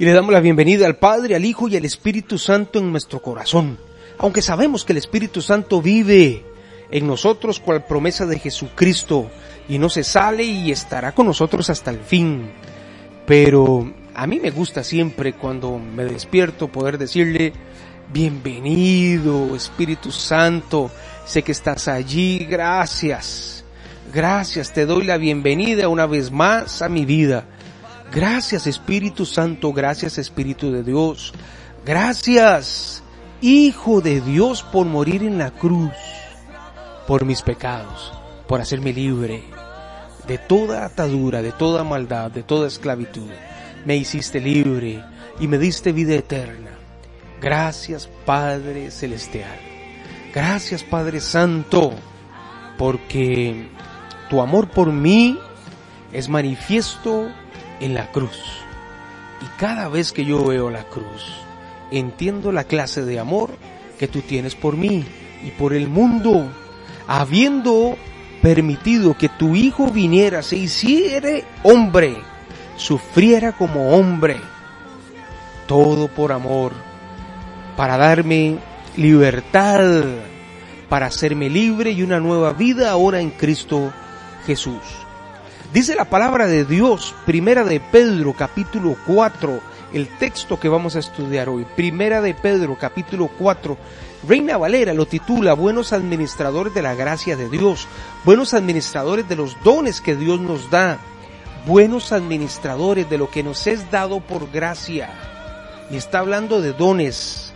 [0.00, 3.20] Y le damos la bienvenida al Padre, al Hijo y al Espíritu Santo en nuestro
[3.20, 3.76] corazón.
[4.16, 6.42] Aunque sabemos que el Espíritu Santo vive
[6.90, 9.30] en nosotros cual promesa de Jesucristo
[9.68, 12.50] y no se sale y estará con nosotros hasta el fin.
[13.26, 17.52] Pero a mí me gusta siempre cuando me despierto poder decirle,
[18.10, 20.90] bienvenido Espíritu Santo,
[21.26, 23.66] sé que estás allí, gracias,
[24.14, 27.44] gracias, te doy la bienvenida una vez más a mi vida.
[28.12, 31.32] Gracias Espíritu Santo, gracias Espíritu de Dios,
[31.86, 33.04] gracias
[33.40, 35.92] Hijo de Dios por morir en la cruz,
[37.06, 38.12] por mis pecados,
[38.48, 39.44] por hacerme libre
[40.26, 43.30] de toda atadura, de toda maldad, de toda esclavitud.
[43.84, 45.02] Me hiciste libre
[45.38, 46.70] y me diste vida eterna.
[47.40, 49.58] Gracias Padre Celestial.
[50.34, 51.92] Gracias Padre Santo,
[52.76, 53.68] porque
[54.28, 55.38] tu amor por mí
[56.12, 57.30] es manifiesto
[57.80, 58.38] en la cruz.
[59.42, 61.40] Y cada vez que yo veo la cruz,
[61.90, 63.50] entiendo la clase de amor
[63.98, 65.04] que tú tienes por mí
[65.44, 66.50] y por el mundo,
[67.06, 67.96] habiendo
[68.42, 71.30] permitido que tu hijo viniera, se hiciera
[71.62, 72.16] hombre,
[72.76, 74.36] sufriera como hombre,
[75.66, 76.72] todo por amor,
[77.76, 78.58] para darme
[78.96, 80.04] libertad,
[80.88, 83.92] para hacerme libre y una nueva vida ahora en Cristo
[84.46, 84.82] Jesús.
[85.72, 89.60] Dice la palabra de Dios, primera de Pedro capítulo 4,
[89.92, 93.78] el texto que vamos a estudiar hoy, primera de Pedro capítulo 4,
[94.26, 97.86] Reina Valera lo titula Buenos administradores de la gracia de Dios,
[98.24, 100.98] buenos administradores de los dones que Dios nos da,
[101.66, 105.10] buenos administradores de lo que nos es dado por gracia.
[105.88, 107.52] Y está hablando de dones.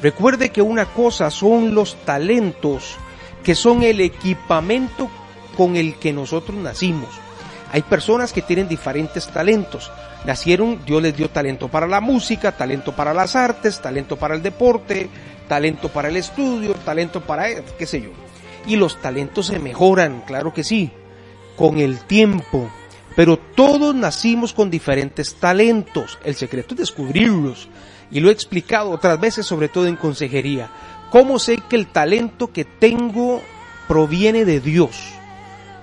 [0.00, 2.94] Recuerde que una cosa son los talentos,
[3.42, 5.08] que son el equipamiento
[5.56, 7.08] con el que nosotros nacimos.
[7.70, 9.90] Hay personas que tienen diferentes talentos.
[10.24, 14.42] Nacieron, Dios les dio talento para la música, talento para las artes, talento para el
[14.42, 15.08] deporte,
[15.48, 18.10] talento para el estudio, talento para, qué sé yo.
[18.66, 20.90] Y los talentos se mejoran, claro que sí,
[21.56, 22.70] con el tiempo.
[23.16, 26.18] Pero todos nacimos con diferentes talentos.
[26.24, 27.68] El secreto es descubrirlos.
[28.10, 30.70] Y lo he explicado otras veces, sobre todo en consejería.
[31.10, 33.42] ¿Cómo sé que el talento que tengo
[33.86, 35.17] proviene de Dios?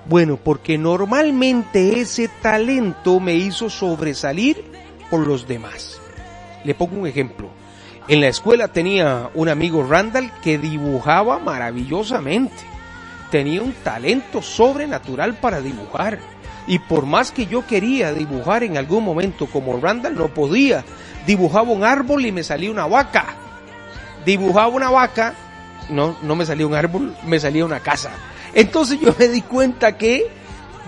[0.07, 4.63] Bueno, porque normalmente ese talento me hizo sobresalir
[5.09, 5.99] por los demás.
[6.63, 7.49] Le pongo un ejemplo.
[8.07, 12.63] En la escuela tenía un amigo Randall que dibujaba maravillosamente.
[13.31, 16.19] Tenía un talento sobrenatural para dibujar.
[16.67, 20.83] Y por más que yo quería dibujar en algún momento como Randall, no podía.
[21.25, 23.25] Dibujaba un árbol y me salía una vaca.
[24.23, 25.33] Dibujaba una vaca,
[25.89, 28.11] no, no me salía un árbol, me salía una casa.
[28.55, 30.27] Entonces yo me di cuenta que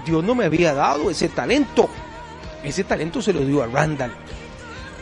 [0.05, 1.89] Dios no me había dado ese talento.
[2.63, 4.13] Ese talento se lo dio a Randall.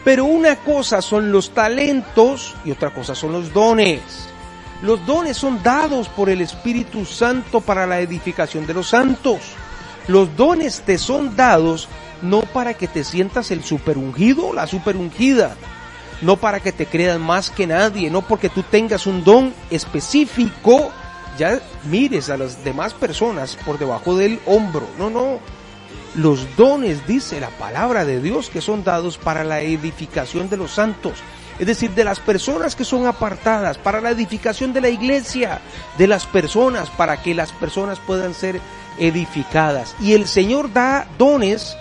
[0.04, 4.02] Pero una cosa son los talentos y otra cosa son los dones.
[4.82, 9.40] Los dones son dados por el Espíritu Santo para la edificación de los santos.
[10.08, 11.88] Los dones te son dados
[12.22, 15.56] no para que te sientas el superungido o la superungida,
[16.22, 20.92] no para que te creas más que nadie, no porque tú tengas un don específico
[21.38, 24.88] ya mires a las demás personas por debajo del hombro.
[24.98, 25.40] No, no.
[26.16, 30.72] Los dones, dice la palabra de Dios, que son dados para la edificación de los
[30.72, 31.20] santos.
[31.60, 35.62] Es decir, de las personas que son apartadas, para la edificación de la iglesia,
[35.98, 38.60] de las personas, para que las personas puedan ser
[38.98, 39.96] edificadas.
[40.02, 41.76] Y el Señor da dones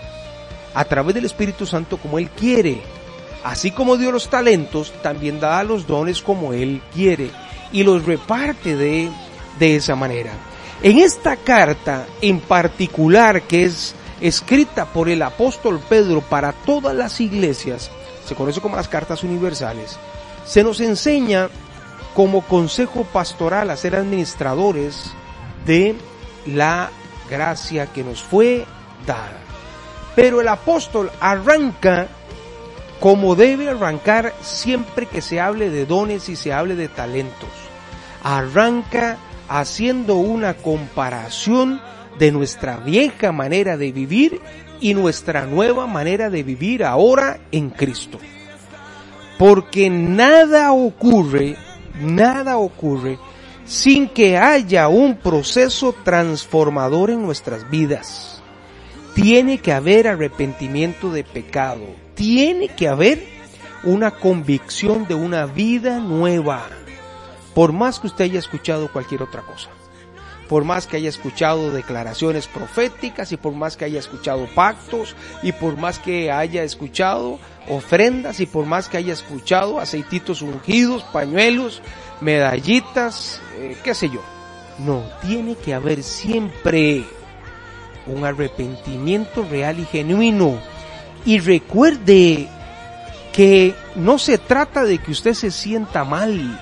[0.75, 2.83] a través del Espíritu Santo como Él quiere.
[3.45, 7.31] Así como dio los talentos, también da los dones como Él quiere.
[7.73, 9.11] Y los reparte de
[9.59, 10.33] de esa manera.
[10.83, 17.21] En esta carta en particular que es escrita por el apóstol Pedro para todas las
[17.21, 17.91] iglesias,
[18.27, 19.99] se conoce como las cartas universales,
[20.45, 21.49] se nos enseña
[22.15, 25.11] como consejo pastoral a ser administradores
[25.67, 25.97] de
[26.47, 26.91] la
[27.29, 28.65] gracia que nos fue
[29.07, 29.41] dada.
[30.15, 32.09] Pero el apóstol arranca
[33.01, 37.51] como debe arrancar siempre que se hable de dones y se hable de talentos.
[38.23, 39.19] Arranca
[39.49, 41.81] haciendo una comparación
[42.19, 44.41] de nuestra vieja manera de vivir
[44.81, 48.19] y nuestra nueva manera de vivir ahora en Cristo.
[49.39, 51.57] Porque nada ocurre,
[52.01, 53.19] nada ocurre
[53.65, 58.43] sin que haya un proceso transformador en nuestras vidas.
[59.15, 63.25] Tiene que haber arrepentimiento de pecado, tiene que haber
[63.85, 66.69] una convicción de una vida nueva
[67.55, 69.71] por más que usted haya escuchado cualquier otra cosa.
[70.49, 75.53] por más que haya escuchado declaraciones proféticas y por más que haya escuchado pactos y
[75.53, 81.81] por más que haya escuchado ofrendas y por más que haya escuchado aceititos ungidos, pañuelos,
[82.21, 84.21] medallitas, eh, qué sé yo.
[84.79, 87.05] No, tiene que haber siempre
[88.07, 90.59] un arrepentimiento real y genuino.
[91.25, 92.49] Y recuerde
[93.33, 96.61] que no se trata de que usted se sienta mal.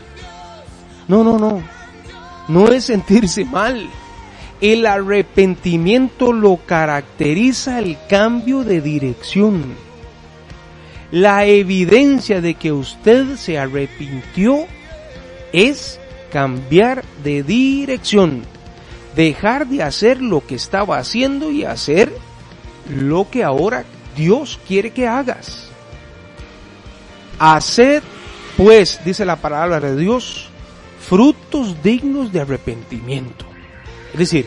[1.08, 1.62] No, no, no.
[2.48, 3.88] No es sentirse mal.
[4.60, 9.74] El arrepentimiento lo caracteriza el cambio de dirección.
[11.10, 14.66] La evidencia de que usted se arrepintió
[15.52, 16.00] es
[16.32, 18.42] cambiar de dirección,
[19.14, 22.10] dejar de hacer lo que estaba haciendo y hacer
[22.88, 23.84] lo que ahora
[24.16, 25.68] Dios quiere que hagas.
[27.38, 28.02] Haced,
[28.56, 30.51] pues, dice la palabra de Dios,
[31.08, 33.44] frutos dignos de arrepentimiento.
[34.12, 34.46] Es decir,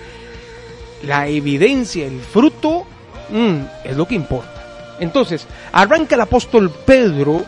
[1.04, 2.86] la evidencia, el fruto,
[3.30, 4.96] mm, es lo que importa.
[5.00, 7.44] Entonces, arranca el apóstol Pedro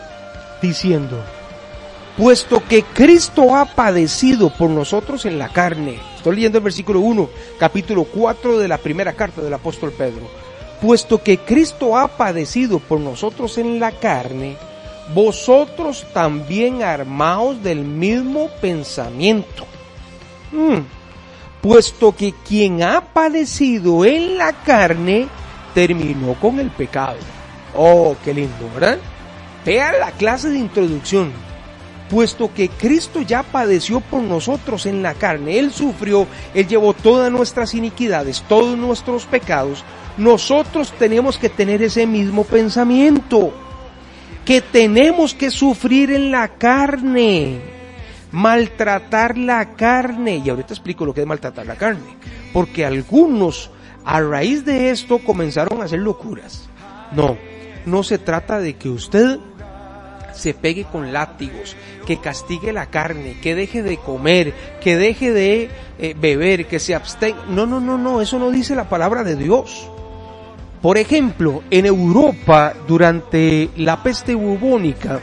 [0.62, 1.24] diciendo,
[2.18, 6.00] puesto que Cristo ha padecido por nosotros en la carne.
[6.15, 10.27] Estoy leyendo el versículo 1, capítulo 4 de la primera carta del apóstol Pedro.
[10.81, 14.57] Puesto que Cristo ha padecido por nosotros en la carne,
[15.13, 19.65] vosotros también armaos del mismo pensamiento.
[20.51, 20.80] Mm.
[21.62, 25.27] Puesto que quien ha padecido en la carne
[25.74, 27.18] terminó con el pecado.
[27.75, 28.98] Oh, qué lindo, ¿verdad?
[29.65, 31.31] Vea la clase de introducción.
[32.09, 37.30] Puesto que Cristo ya padeció por nosotros en la carne, Él sufrió, Él llevó todas
[37.30, 39.83] nuestras iniquidades, todos nuestros pecados,
[40.18, 43.54] nosotros tenemos que tener ese mismo pensamiento
[44.47, 47.59] que tenemos que sufrir en la carne,
[48.31, 50.38] maltratar la carne.
[50.38, 52.15] Y ahorita explico lo que es maltratar la carne,
[52.53, 53.69] porque algunos
[54.05, 56.69] a raíz de esto comenzaron a hacer locuras.
[57.11, 57.38] No,
[57.85, 59.38] no se trata de que usted
[60.31, 65.69] se pegue con látigos, que castigue la carne, que deje de comer, que deje de
[65.99, 67.44] eh, beber, que se abstenga.
[67.49, 69.89] No, no, no, no, eso no dice la palabra de Dios.
[70.88, 75.19] Por ejemplo, en Europa, durante la peste bubónica,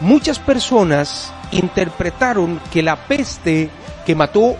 [0.00, 3.70] muchas personas interpretaron que la peste
[4.04, 4.56] que mató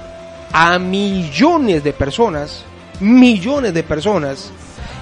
[0.53, 2.63] a millones de personas,
[3.01, 4.53] millones de personas,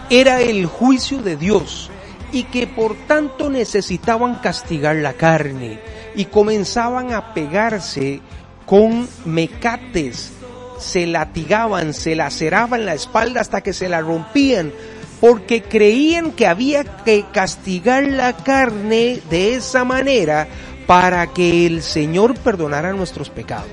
[0.09, 1.91] era el juicio de Dios
[2.33, 5.79] y que por tanto necesitaban castigar la carne
[6.15, 8.23] y comenzaban a pegarse
[8.65, 10.33] con mecates
[10.79, 14.73] se latigaban, se laceraban la espalda hasta que se la rompían,
[15.21, 20.47] porque creían que había que castigar la carne de esa manera
[20.87, 23.71] para que el Señor perdonara nuestros pecados.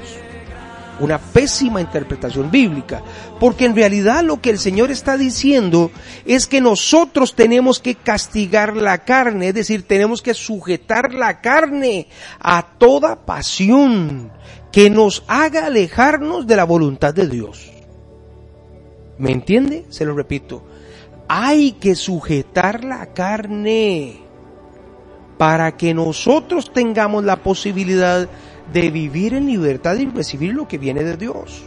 [0.99, 3.01] Una pésima interpretación bíblica,
[3.39, 5.91] porque en realidad lo que el Señor está diciendo
[6.25, 12.07] es que nosotros tenemos que castigar la carne, es decir, tenemos que sujetar la carne
[12.39, 14.31] a toda pasión,
[14.73, 17.71] que nos haga alejarnos de la voluntad de Dios.
[19.19, 19.85] ¿Me entiende?
[19.89, 20.63] Se lo repito.
[21.27, 24.19] Hay que sujetar la carne
[25.37, 28.27] para que nosotros tengamos la posibilidad
[28.73, 31.65] de vivir en libertad y recibir lo que viene de Dios.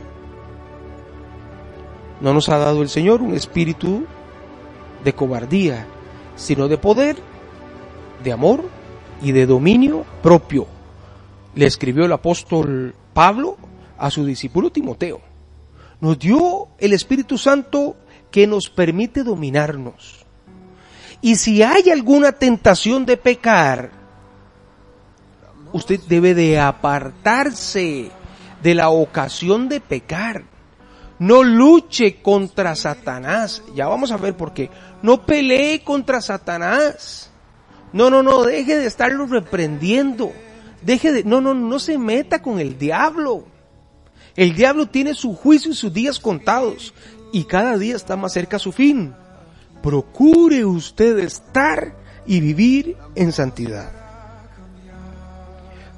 [2.20, 4.05] No nos ha dado el Señor un espíritu
[5.05, 5.86] de cobardía,
[6.34, 7.17] sino de poder,
[8.25, 8.65] de amor
[9.22, 10.67] y de dominio propio
[11.56, 13.56] le escribió el apóstol Pablo
[13.98, 15.20] a su discípulo Timoteo.
[16.01, 17.96] Nos dio el Espíritu Santo
[18.31, 20.27] que nos permite dominarnos.
[21.22, 23.91] Y si hay alguna tentación de pecar,
[25.72, 28.10] usted debe de apartarse
[28.63, 30.44] de la ocasión de pecar.
[31.19, 33.63] No luche contra Satanás.
[33.75, 34.69] Ya vamos a ver por qué.
[35.01, 37.31] No pelee contra Satanás.
[37.94, 40.32] No, no, no, deje de estarlo reprendiendo.
[40.86, 43.44] Deje de, no, no, no se meta con el diablo.
[44.36, 46.94] El diablo tiene su juicio y sus días contados
[47.32, 49.12] y cada día está más cerca a su fin.
[49.82, 53.90] Procure usted estar y vivir en santidad.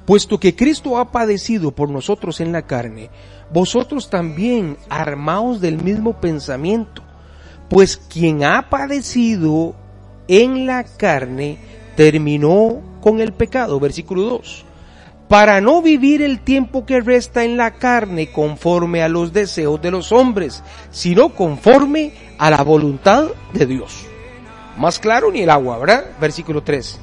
[0.07, 3.11] Puesto que Cristo ha padecido por nosotros en la carne,
[3.53, 7.03] vosotros también armaos del mismo pensamiento,
[7.69, 9.75] pues quien ha padecido
[10.27, 11.59] en la carne
[11.95, 13.79] terminó con el pecado.
[13.79, 14.65] Versículo 2
[15.29, 19.91] para no vivir el tiempo que resta en la carne conforme a los deseos de
[19.91, 24.05] los hombres, sino conforme a la voluntad de Dios.
[24.75, 26.05] Más claro ni el agua, ¿verdad?
[26.19, 26.99] Versículo 3.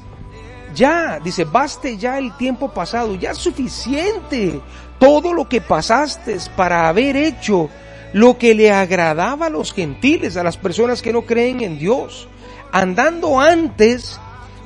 [0.74, 4.60] Ya, dice, baste ya el tiempo pasado, ya es suficiente.
[4.98, 7.68] todo lo que pasaste para haber hecho
[8.12, 12.28] lo que le agradaba a los gentiles, a las personas que no creen en Dios,
[12.72, 14.18] andando antes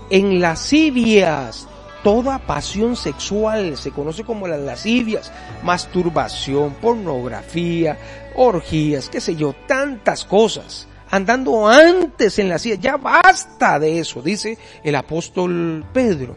[0.09, 1.67] en lascivias,
[2.03, 7.99] toda pasión sexual, se conoce como las lascivias, masturbación, pornografía,
[8.35, 14.59] orgías, qué sé yo, tantas cosas, andando antes en lascivias, ya basta de eso, dice
[14.83, 16.37] el apóstol Pedro,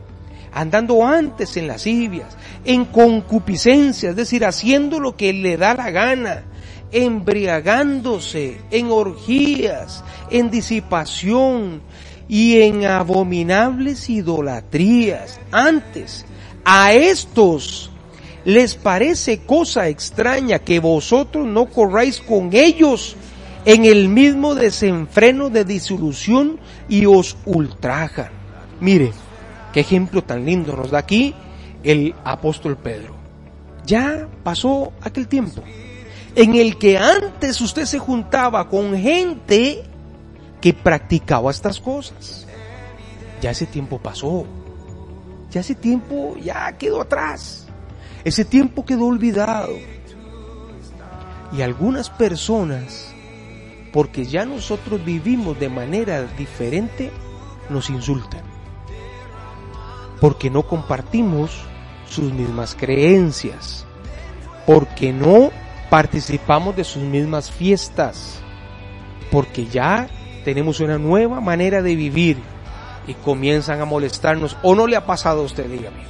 [0.53, 6.43] andando antes en lascivias, en concupiscencia, es decir, haciendo lo que le da la gana,
[6.91, 11.81] embriagándose en orgías, en disipación,
[12.33, 15.39] y en abominables idolatrías.
[15.51, 16.25] Antes,
[16.65, 17.91] a estos
[18.43, 23.15] les parece cosa extraña que vosotros no corráis con ellos
[23.65, 26.59] en el mismo desenfreno de disolución
[26.89, 28.31] y os ultrajan.
[28.79, 29.11] Mire,
[29.71, 31.35] qué ejemplo tan lindo nos da aquí
[31.83, 33.13] el apóstol Pedro.
[33.85, 35.61] Ya pasó aquel tiempo
[36.35, 39.83] en el que antes usted se juntaba con gente
[40.63, 42.47] que practicaba estas cosas.
[43.41, 44.45] Ya ese tiempo pasó.
[45.51, 47.67] Ya ese tiempo ya quedó atrás.
[48.23, 49.73] Ese tiempo quedó olvidado.
[51.51, 53.13] Y algunas personas,
[53.91, 57.11] porque ya nosotros vivimos de manera diferente,
[57.69, 58.43] nos insultan.
[60.21, 61.59] Porque no compartimos
[62.07, 63.85] sus mismas creencias.
[64.65, 65.51] Porque no
[65.89, 68.39] participamos de sus mismas fiestas.
[69.29, 70.07] Porque ya
[70.43, 72.37] tenemos una nueva manera de vivir
[73.07, 74.57] y comienzan a molestarnos.
[74.61, 76.03] ¿O no le ha pasado a usted, dígame?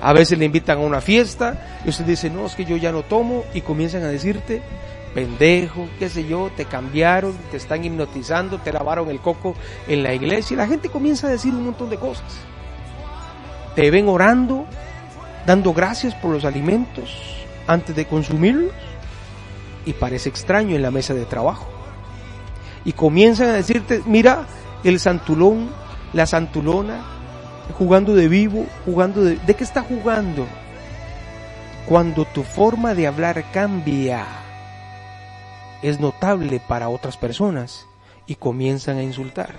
[0.00, 2.92] A veces le invitan a una fiesta y usted dice, no, es que yo ya
[2.92, 4.60] no tomo y comienzan a decirte,
[5.14, 9.54] pendejo, qué sé yo, te cambiaron, te están hipnotizando, te lavaron el coco
[9.88, 12.38] en la iglesia y la gente comienza a decir un montón de cosas.
[13.74, 14.66] Te ven orando,
[15.46, 18.72] dando gracias por los alimentos antes de consumirlos
[19.86, 21.83] y parece extraño en la mesa de trabajo
[22.84, 24.46] y comienzan a decirte, mira,
[24.84, 25.70] el santulón,
[26.12, 27.02] la santulona,
[27.78, 29.36] jugando de vivo, jugando de...
[29.36, 30.46] ¿De qué está jugando?
[31.86, 34.26] Cuando tu forma de hablar cambia,
[35.82, 37.86] es notable para otras personas
[38.26, 39.56] y comienzan a insultar.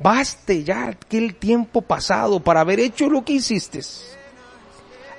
[0.00, 3.80] Baste ya aquel tiempo pasado para haber hecho lo que hiciste.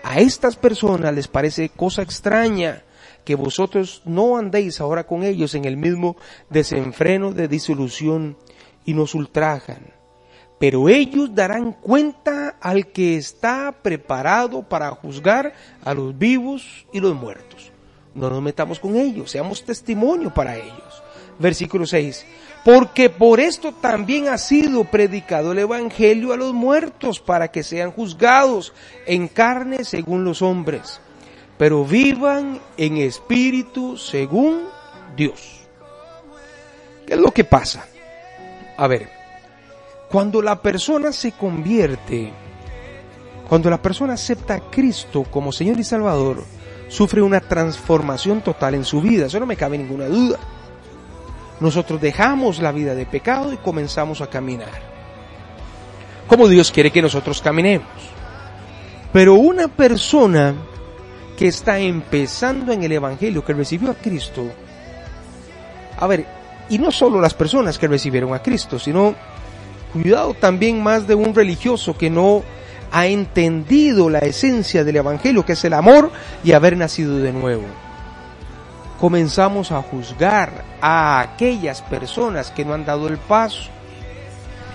[0.03, 2.83] A estas personas les parece cosa extraña
[3.23, 6.17] que vosotros no andéis ahora con ellos en el mismo
[6.49, 8.37] desenfreno de disolución
[8.85, 9.93] y nos ultrajan.
[10.59, 17.15] Pero ellos darán cuenta al que está preparado para juzgar a los vivos y los
[17.15, 17.71] muertos.
[18.13, 21.03] No nos metamos con ellos, seamos testimonio para ellos.
[21.39, 22.25] Versículo 6.
[22.63, 27.91] Porque por esto también ha sido predicado el Evangelio a los muertos para que sean
[27.91, 28.73] juzgados
[29.07, 31.01] en carne según los hombres
[31.61, 34.63] pero vivan en espíritu según
[35.15, 35.59] Dios.
[37.05, 37.85] ¿Qué es lo que pasa?
[38.77, 39.07] A ver,
[40.09, 42.33] cuando la persona se convierte,
[43.47, 46.43] cuando la persona acepta a Cristo como Señor y Salvador,
[46.87, 50.39] sufre una transformación total en su vida, eso no me cabe ninguna duda.
[51.59, 54.81] Nosotros dejamos la vida de pecado y comenzamos a caminar.
[56.25, 57.85] Como Dios quiere que nosotros caminemos.
[59.13, 60.55] Pero una persona
[61.41, 64.43] que está empezando en el Evangelio, que recibió a Cristo,
[65.97, 66.23] a ver,
[66.69, 69.15] y no solo las personas que recibieron a Cristo, sino
[69.91, 72.43] cuidado también más de un religioso que no
[72.91, 76.11] ha entendido la esencia del Evangelio, que es el amor
[76.43, 77.65] y haber nacido de nuevo.
[78.99, 83.71] Comenzamos a juzgar a aquellas personas que no han dado el paso.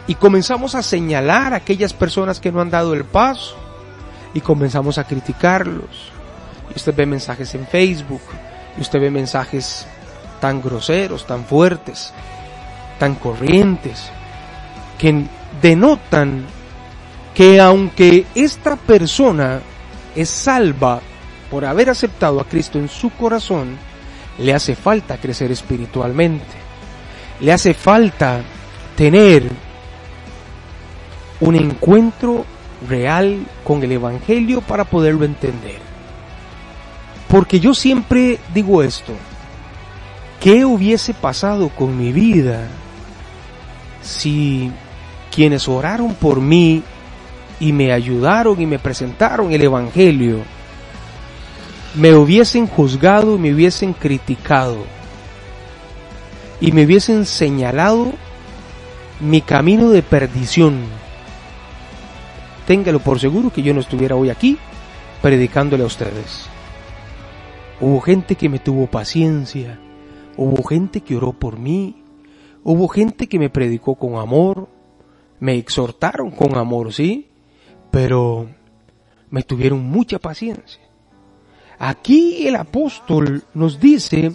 [0.08, 3.54] Y comenzamos a señalar a aquellas personas que no han dado el paso.
[4.35, 6.15] Y comenzamos a criticarlos
[6.76, 8.23] usted ve mensajes en Facebook,
[8.76, 9.87] y usted ve mensajes
[10.40, 12.12] tan groseros, tan fuertes,
[12.99, 14.11] tan corrientes,
[14.99, 15.25] que
[15.61, 16.45] denotan
[17.35, 19.61] que aunque esta persona
[20.14, 21.00] es salva
[21.50, 23.76] por haber aceptado a Cristo en su corazón,
[24.38, 26.45] le hace falta crecer espiritualmente,
[27.40, 28.40] le hace falta
[28.97, 29.50] tener
[31.40, 32.45] un encuentro
[32.88, 35.86] real con el Evangelio para poderlo entender.
[37.37, 39.12] Porque yo siempre digo esto,
[40.40, 42.66] ¿qué hubiese pasado con mi vida
[44.00, 44.73] si
[45.31, 46.83] quienes oraron por mí
[47.61, 50.45] y me ayudaron y me presentaron el Evangelio
[51.95, 54.78] me hubiesen juzgado, me hubiesen criticado
[56.59, 58.14] y me hubiesen señalado
[59.21, 60.85] mi camino de perdición?
[62.66, 64.57] Téngalo por seguro que yo no estuviera hoy aquí
[65.21, 66.55] predicándole a ustedes.
[67.78, 69.78] Hubo gente que me tuvo paciencia,
[70.37, 72.02] hubo gente que oró por mí,
[72.64, 74.68] hubo gente que me predicó con amor,
[75.40, 77.28] me exhortaron con amor, sí,
[77.90, 78.49] pero
[79.28, 80.80] me tuvieron mucha paciencia.
[81.78, 84.33] Aquí el apóstol nos dice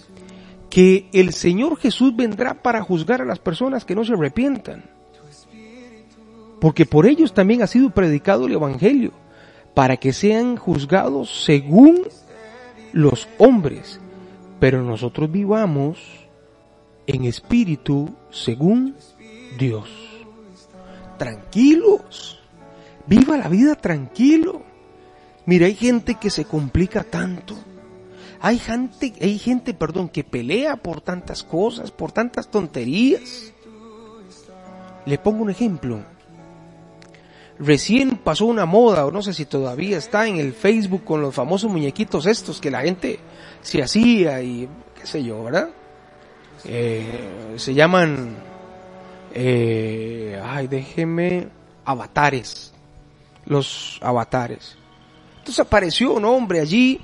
[0.70, 4.84] que el Señor Jesús vendrá para juzgar a las personas que no se arrepientan.
[6.60, 9.14] Porque por ellos también ha sido predicado el Evangelio,
[9.74, 12.04] para que sean juzgados según
[12.94, 14.00] los hombres,
[14.60, 15.98] pero nosotros vivamos
[17.08, 18.96] en espíritu según
[19.58, 19.90] Dios.
[21.18, 22.40] Tranquilos,
[23.08, 24.64] viva la vida tranquilo.
[25.46, 27.56] Mira, hay gente que se complica tanto.
[28.40, 33.54] Hay gente, hay gente, perdón, que pelea por tantas cosas, por tantas tonterías.
[35.06, 36.04] Le pongo un ejemplo.
[37.64, 41.36] Recién pasó una moda, o no sé si todavía está en el Facebook con los
[41.36, 43.20] famosos muñequitos estos que la gente
[43.62, 44.68] se hacía y
[45.00, 45.70] qué sé yo, ¿verdad?
[46.66, 48.36] Eh, se llaman,
[49.36, 51.50] eh, ay, déjeme,
[51.86, 52.74] avatares.
[53.46, 54.76] Los avatares.
[55.38, 57.00] Entonces apareció un hombre allí,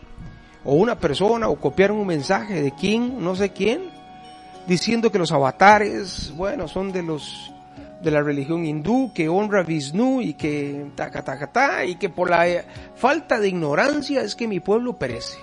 [0.65, 3.91] o una persona, o copiaron un mensaje de quién, no sé quién,
[4.65, 7.51] diciendo que los avatares, bueno, son de los
[8.01, 12.10] de la religión hindú que honra a Vishnu y que taca, taca, ta, y que
[12.10, 15.39] por la eh, falta de ignorancia es que mi pueblo perece.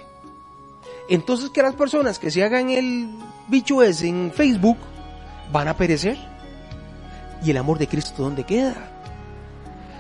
[1.08, 3.08] Entonces que las personas que se hagan el
[3.48, 4.78] bicho ese en Facebook
[5.52, 6.16] van a perecer.
[7.44, 8.74] ¿Y el amor de Cristo dónde queda?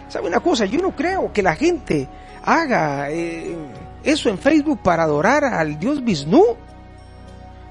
[0.08, 0.64] ¿Sabe una cosa?
[0.64, 2.08] Yo no creo que la gente
[2.42, 3.54] haga eh,
[4.02, 6.42] eso en Facebook para adorar al Dios Vishnu.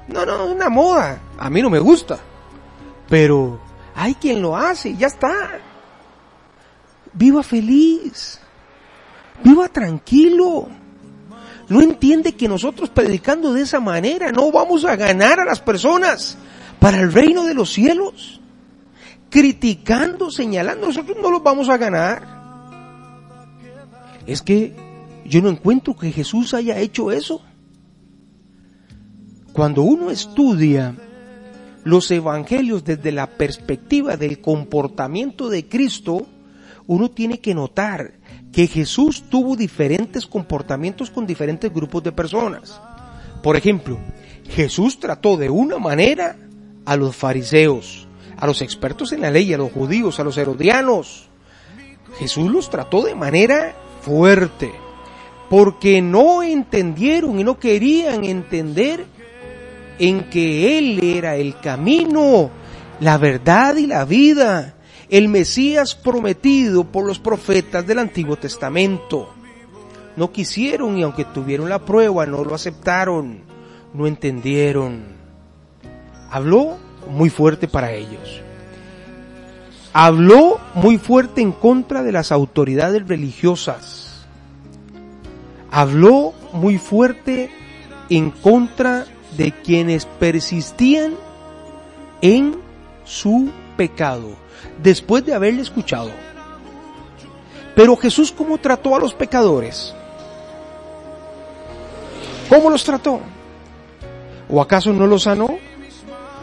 [0.09, 1.19] No, no, es una moda.
[1.39, 2.19] A mí no me gusta.
[3.09, 3.59] Pero
[3.95, 5.59] hay quien lo hace, ya está.
[7.13, 8.39] Viva feliz.
[9.43, 10.67] Viva tranquilo.
[11.69, 16.37] No entiende que nosotros predicando de esa manera no vamos a ganar a las personas
[16.79, 18.41] para el reino de los cielos.
[19.29, 22.27] Criticando, señalando, nosotros no los vamos a ganar.
[24.25, 24.75] Es que
[25.25, 27.41] yo no encuentro que Jesús haya hecho eso.
[29.53, 30.95] Cuando uno estudia
[31.83, 36.25] los evangelios desde la perspectiva del comportamiento de Cristo,
[36.87, 38.13] uno tiene que notar
[38.51, 42.79] que Jesús tuvo diferentes comportamientos con diferentes grupos de personas.
[43.41, 43.99] Por ejemplo,
[44.49, 46.37] Jesús trató de una manera
[46.85, 51.29] a los fariseos, a los expertos en la ley, a los judíos, a los herodianos.
[52.19, 54.71] Jesús los trató de manera fuerte,
[55.49, 59.05] porque no entendieron y no querían entender
[59.99, 62.49] en que Él era el camino,
[62.99, 64.75] la verdad y la vida,
[65.09, 69.29] el Mesías prometido por los profetas del Antiguo Testamento.
[70.15, 73.41] No quisieron y aunque tuvieron la prueba no lo aceptaron,
[73.93, 75.03] no entendieron.
[76.29, 76.77] Habló
[77.09, 78.41] muy fuerte para ellos.
[79.93, 84.25] Habló muy fuerte en contra de las autoridades religiosas.
[85.69, 87.51] Habló muy fuerte
[88.09, 89.05] en contra
[89.37, 91.15] de quienes persistían
[92.21, 92.55] en
[93.05, 94.35] su pecado,
[94.81, 96.11] después de haberle escuchado.
[97.75, 99.93] Pero Jesús, ¿cómo trató a los pecadores?
[102.49, 103.19] ¿Cómo los trató?
[104.49, 105.57] ¿O acaso no los sanó?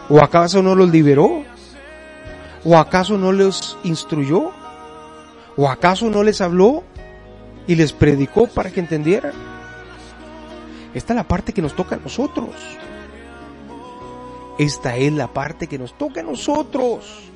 [0.09, 1.45] ¿O acaso no los liberó?
[2.65, 4.51] ¿O acaso no los instruyó?
[5.57, 6.83] ¿O acaso no les habló
[7.67, 9.50] y les predicó para que entendieran?
[10.95, 12.51] Esta es la parte que nos toca a nosotros.
[14.59, 17.31] Esta es la parte que nos toca a nosotros.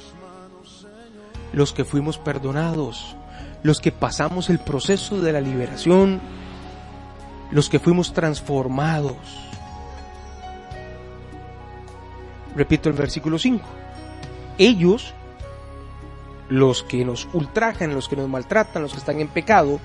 [1.52, 3.16] Los que fuimos perdonados,
[3.62, 6.20] los que pasamos el proceso de la liberación,
[7.50, 9.16] los que fuimos transformados.
[12.56, 13.64] Repito el versículo 5.
[14.58, 15.14] Ellos,
[16.48, 19.80] los que nos ultrajan, los que nos maltratan, los que están en pecado,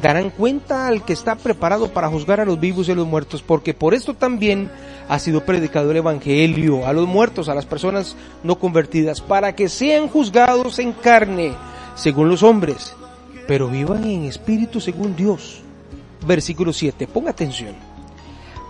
[0.00, 3.42] darán cuenta al que está preparado para juzgar a los vivos y a los muertos,
[3.42, 4.70] porque por esto también
[5.08, 9.68] ha sido predicado el Evangelio a los muertos, a las personas no convertidas, para que
[9.68, 11.52] sean juzgados en carne,
[11.94, 12.94] según los hombres,
[13.46, 15.60] pero vivan en espíritu según Dios.
[16.26, 17.74] Versículo 7, ponga atención.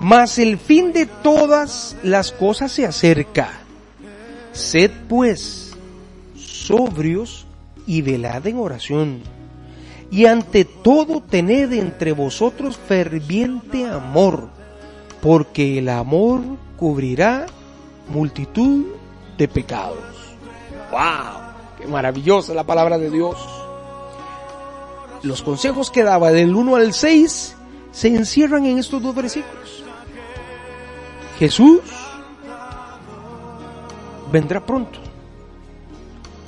[0.01, 3.61] Mas el fin de todas las cosas se acerca.
[4.53, 5.75] Sed pues
[6.37, 7.47] sobrios
[7.87, 9.23] y velad en oración
[10.12, 14.51] y ante todo tened entre vosotros ferviente amor,
[15.22, 16.42] porque el amor
[16.77, 17.46] cubrirá
[18.11, 18.85] multitud
[19.38, 20.05] de pecados.
[20.90, 21.79] ¡Wow!
[21.79, 23.38] ¡Qué maravillosa la palabra de Dios!
[25.22, 27.57] Los consejos que daba del 1 al 6
[27.90, 29.83] se encierran en estos dos versículos.
[31.38, 31.81] Jesús
[34.31, 35.02] vendrá pronto.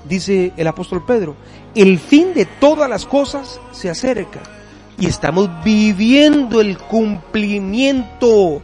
[0.04, 1.34] Dice el apóstol Pedro,
[1.74, 4.40] el fin de todas las cosas se acerca
[4.98, 8.62] y estamos viviendo el cumplimiento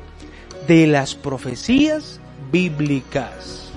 [0.69, 2.21] de las profecías
[2.53, 3.71] bíblicas.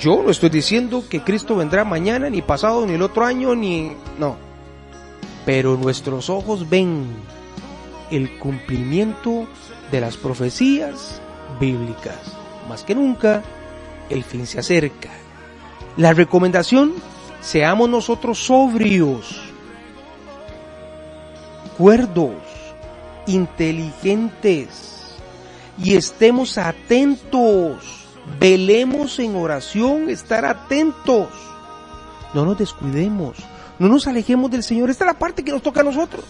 [0.00, 3.92] Yo no estoy diciendo que Cristo vendrá mañana, ni pasado, ni el otro año, ni...
[4.18, 4.36] No.
[5.46, 7.06] Pero nuestros ojos ven
[8.10, 9.46] el cumplimiento
[9.92, 11.20] de las profecías
[11.60, 12.18] bíblicas.
[12.68, 13.42] Más que nunca,
[14.10, 15.10] el fin se acerca.
[15.96, 16.92] La recomendación,
[17.40, 19.40] seamos nosotros sobrios,
[21.78, 22.34] cuerdos,
[23.26, 25.14] inteligentes
[25.78, 28.06] y estemos atentos.
[28.40, 31.28] Velemos en oración, estar atentos.
[32.32, 33.36] No nos descuidemos,
[33.78, 34.90] no nos alejemos del Señor.
[34.90, 36.24] Esta es la parte que nos toca a nosotros.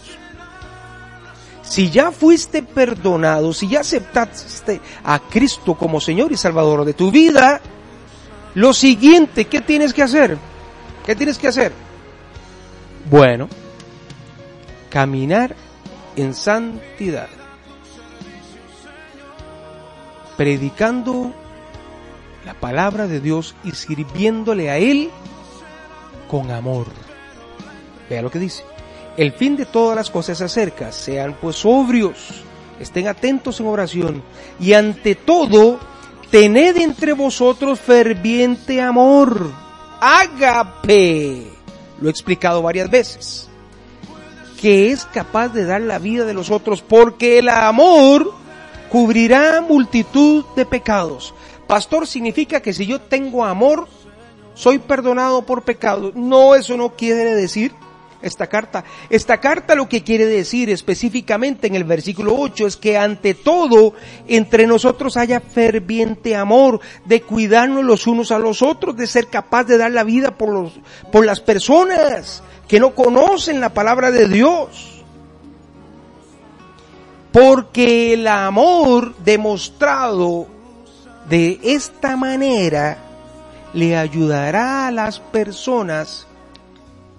[1.63, 7.11] Si ya fuiste perdonado, si ya aceptaste a Cristo como Señor y Salvador de tu
[7.11, 7.63] vida,
[8.55, 10.39] lo siguiente, ¿qué tienes que hacer?
[11.05, 11.73] ¿Qué tienes que hacer?
[13.11, 13.49] Bueno,
[14.91, 15.55] caminar
[16.17, 17.29] en santidad,
[20.37, 21.35] predicando
[22.47, 25.11] la palabra de Dios y sirviéndole a Él
[26.31, 26.87] con amor.
[28.09, 28.65] Vea lo que dice.
[29.17, 32.43] El fin de todas las cosas se acerca, sean pues sobrios,
[32.81, 34.23] estén atentos en oración
[34.59, 35.79] y ante todo,
[36.35, 39.53] tened entre vosotros ferviente amor,
[40.01, 41.47] ágape,
[42.01, 43.49] lo he explicado varias veces,
[44.61, 48.35] que es capaz de dar la vida de los otros porque el amor
[48.91, 51.33] cubrirá multitud de pecados.
[51.69, 53.87] Pastor significa que si yo tengo amor,
[54.55, 56.11] soy perdonado por pecado.
[56.17, 57.71] No, eso no quiere decir
[58.25, 58.85] esta carta.
[59.11, 63.95] Esta carta lo que quiere decir específicamente en el versículo 8 es que ante todo
[64.27, 69.65] entre nosotros haya ferviente amor, de cuidarnos los unos a los otros, de ser capaz
[69.65, 70.73] de dar la vida por, los,
[71.13, 75.03] por las personas que no conocen la palabra de Dios.
[77.31, 80.47] Porque el amor demostrado
[81.29, 82.99] de esta manera
[83.73, 86.27] le ayudará a las personas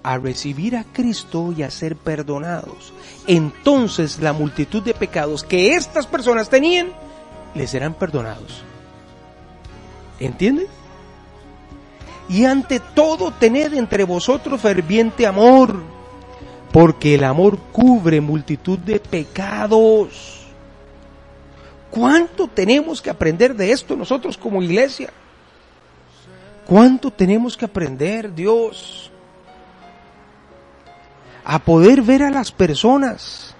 [0.06, 2.92] a recibir a Cristo y a ser perdonados.
[3.26, 6.92] Entonces la multitud de pecados que estas personas tenían
[7.56, 8.62] les serán perdonados.
[10.20, 10.68] ¿Entienden?
[12.28, 15.74] Y ante todo tened entre vosotros ferviente amor,
[16.72, 20.46] porque el amor cubre multitud de pecados.
[21.90, 25.10] ¿Cuánto tenemos que aprender de esto nosotros como iglesia?
[26.64, 29.10] ¿Cuánto tenemos que aprender, Dios?
[31.48, 33.54] A poder ver a las personas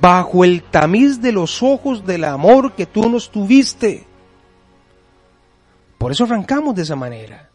[0.00, 4.06] bajo el tamiz de los ojos del amor que tú nos tuviste.
[5.98, 7.50] Por eso arrancamos de esa manera,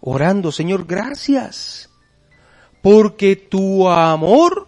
[0.00, 1.88] orando, Señor, gracias,
[2.82, 4.66] porque tu amor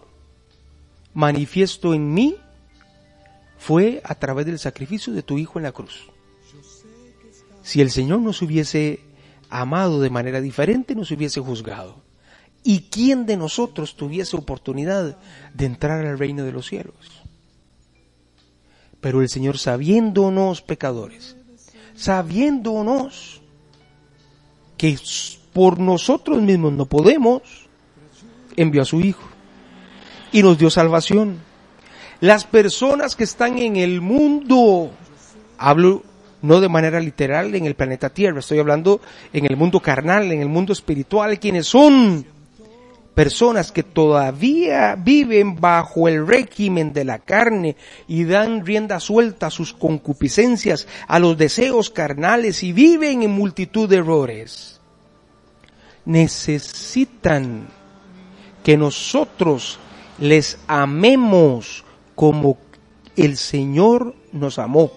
[1.13, 2.37] manifiesto en mí
[3.57, 6.09] fue a través del sacrificio de tu Hijo en la cruz.
[7.61, 9.01] Si el Señor nos hubiese
[9.49, 12.06] amado de manera diferente, nos hubiese juzgado.
[12.69, 15.15] ¿Y quién de nosotros tuviese oportunidad
[15.53, 16.97] de entrar al reino de los cielos?
[18.99, 21.37] Pero el Señor, sabiéndonos pecadores,
[21.95, 23.41] sabiéndonos
[24.75, 24.99] que
[25.53, 27.41] por nosotros mismos no podemos,
[28.57, 29.29] envió a su Hijo
[30.33, 31.37] y nos dio salvación.
[32.19, 34.91] Las personas que están en el mundo,
[35.57, 36.03] hablo
[36.41, 38.99] no de manera literal en el planeta Tierra, estoy hablando
[39.31, 42.35] en el mundo carnal, en el mundo espiritual, quienes son
[43.17, 47.75] personas que todavía viven bajo el régimen de la carne
[48.07, 53.89] y dan rienda suelta a sus concupiscencias, a los deseos carnales y viven en multitud
[53.89, 54.79] de errores.
[56.05, 57.69] Necesitan
[58.63, 59.79] que nosotros
[60.19, 62.59] les amemos como
[63.15, 64.91] el Señor nos amó,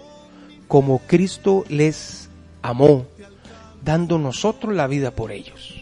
[0.68, 2.28] como Cristo les
[2.60, 3.06] amó,
[3.82, 5.79] dando nosotros la vida por ellos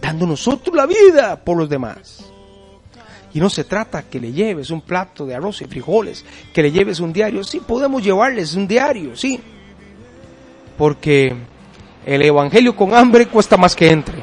[0.00, 2.24] dando nosotros la vida por los demás.
[3.32, 6.72] Y no se trata que le lleves un plato de arroz y frijoles, que le
[6.72, 7.44] lleves un diario.
[7.44, 9.40] Sí, podemos llevarles un diario, sí.
[10.76, 11.34] Porque
[12.04, 14.22] el evangelio con hambre cuesta más que entre.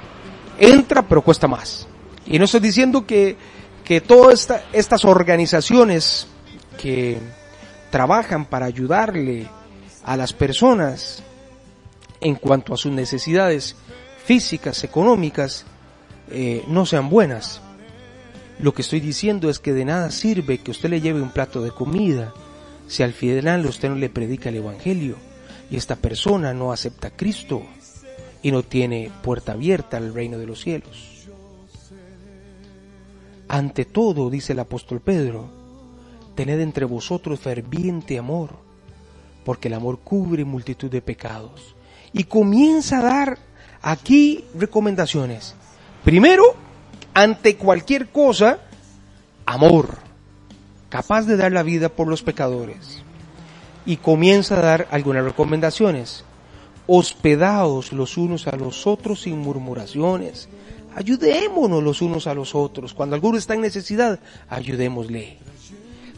[0.59, 1.87] Entra, pero cuesta más.
[2.25, 3.37] Y no estoy diciendo que,
[3.85, 6.27] que todas estas organizaciones
[6.77, 7.19] que
[7.89, 9.47] trabajan para ayudarle
[10.03, 11.23] a las personas
[12.19, 13.75] en cuanto a sus necesidades
[14.27, 15.63] físicas, económicas,
[16.29, 17.61] eh, no sean buenas.
[18.59, 21.61] Lo que estoy diciendo es que de nada sirve que usted le lleve un plato
[21.61, 22.33] de comida
[22.89, 25.15] si al final usted no le predica el Evangelio
[25.71, 27.61] y esta persona no acepta a Cristo
[28.43, 31.29] y no tiene puerta abierta al reino de los cielos.
[33.47, 35.49] Ante todo, dice el apóstol Pedro,
[36.35, 38.49] tened entre vosotros ferviente amor,
[39.45, 41.75] porque el amor cubre multitud de pecados.
[42.11, 43.47] Y comienza a dar
[43.81, 45.55] aquí recomendaciones.
[46.03, 46.55] Primero,
[47.13, 48.59] ante cualquier cosa,
[49.45, 49.97] amor,
[50.89, 53.01] capaz de dar la vida por los pecadores.
[53.85, 56.23] Y comienza a dar algunas recomendaciones.
[56.87, 60.49] Hospedaos los unos a los otros sin murmuraciones.
[60.95, 62.93] Ayudémonos los unos a los otros.
[62.93, 65.37] Cuando alguno está en necesidad, ayudémosle.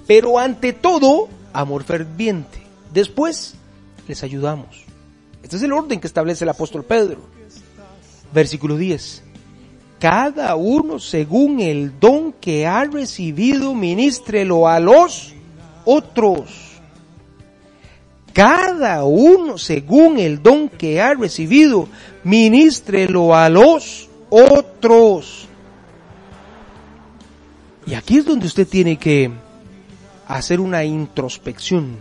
[0.08, 2.64] Pero ante todo, amor ferviente.
[2.94, 3.56] Después,
[4.08, 4.86] les ayudamos.
[5.44, 7.39] Este es el orden que establece el apóstol Pedro.
[8.32, 9.24] Versículo 10
[10.00, 15.34] cada uno según el don que ha recibido, ministrelo a los
[15.84, 16.80] otros.
[18.32, 21.90] Cada uno según el don que ha recibido,
[22.24, 25.50] ministrelo a los otros.
[27.86, 29.30] Y aquí es donde usted tiene que
[30.28, 31.98] hacer una introspección.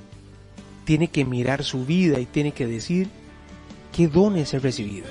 [0.85, 3.09] Tiene que mirar su vida y tiene que decir
[3.91, 5.07] qué dones he recibido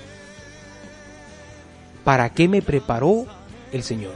[2.07, 3.25] ¿para qué me preparó
[3.73, 4.13] el Señor?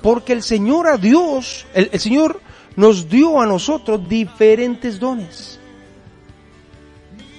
[0.00, 2.40] Porque el Señor a Dios, el, el Señor
[2.76, 5.60] nos dio a nosotros diferentes dones.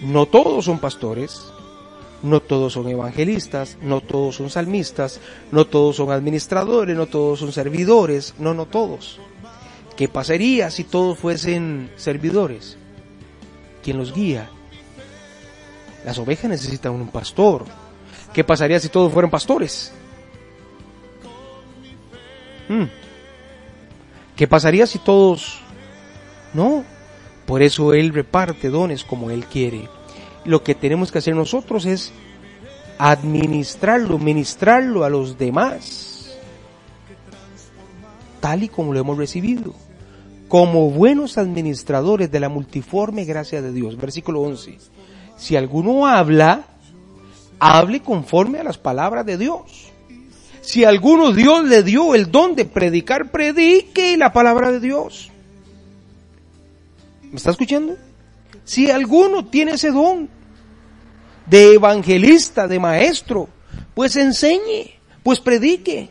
[0.03, 1.41] No todos son pastores,
[2.21, 5.19] no todos son evangelistas, no todos son salmistas,
[5.51, 9.19] no todos son administradores, no todos son servidores, no, no todos.
[9.97, 12.77] ¿Qué pasaría si todos fuesen servidores?
[13.81, 14.47] ¿Quién los guía?
[16.05, 17.65] Las ovejas necesitan un pastor,
[18.33, 19.93] ¿Qué pasaría si todos fueran pastores?
[22.67, 22.85] Hmm.
[24.35, 25.59] ¿Qué pasaría si todos...
[26.53, 26.83] No,
[27.45, 29.87] por eso Él reparte dones como Él quiere.
[30.45, 32.11] Lo que tenemos que hacer nosotros es
[32.97, 36.37] administrarlo, ministrarlo a los demás,
[38.39, 39.73] tal y como lo hemos recibido,
[40.47, 43.97] como buenos administradores de la multiforme gracia de Dios.
[43.97, 44.77] Versículo 11.
[45.37, 46.65] Si alguno habla,
[47.63, 49.91] hable conforme a las palabras de Dios.
[50.61, 55.31] Si a alguno Dios le dio el don de predicar, predique la palabra de Dios.
[57.23, 57.95] ¿Me está escuchando?
[58.65, 60.29] Si alguno tiene ese don
[61.45, 63.47] de evangelista, de maestro,
[63.93, 66.09] pues enseñe, pues predique.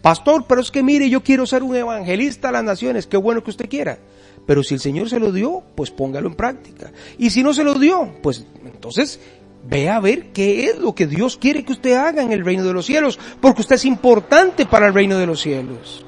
[0.00, 3.42] Pastor, pero es que mire, yo quiero ser un evangelista a las naciones, qué bueno
[3.42, 3.98] que usted quiera.
[4.46, 6.92] Pero si el Señor se lo dio, pues póngalo en práctica.
[7.18, 9.20] Y si no se lo dio, pues entonces
[9.64, 12.64] Ve a ver qué es lo que Dios quiere que usted haga en el reino
[12.64, 16.04] de los cielos, porque usted es importante para el reino de los cielos.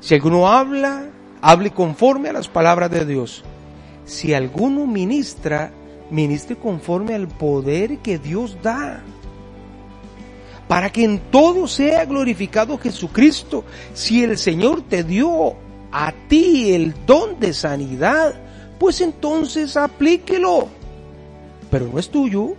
[0.00, 1.10] Si alguno habla,
[1.42, 3.44] hable conforme a las palabras de Dios.
[4.04, 5.72] Si alguno ministra,
[6.10, 9.02] ministre conforme al poder que Dios da.
[10.66, 13.64] Para que en todo sea glorificado Jesucristo.
[13.92, 15.54] Si el Señor te dio
[15.92, 18.34] a ti el don de sanidad,
[18.78, 20.68] pues entonces aplíquelo.
[21.70, 22.54] Pero no es tuyo,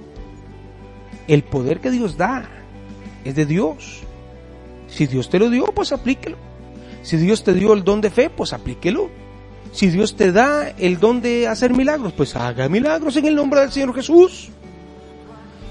[1.28, 2.50] el poder que Dios da
[3.24, 4.02] es de Dios.
[4.88, 6.38] Si Dios te lo dio, pues aplíquelo.
[7.02, 9.10] Si Dios te dio el don de fe, pues aplíquelo.
[9.72, 13.62] Si Dios te da el don de hacer milagros, pues haga milagros en el nombre
[13.62, 14.50] del Señor Jesús.